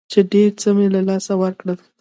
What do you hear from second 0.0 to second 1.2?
چې ډېر څه مې له